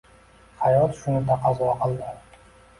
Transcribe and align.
Hayot 0.63 0.97
shuni 1.03 1.23
taqozo 1.29 1.71
qildi. 1.85 2.13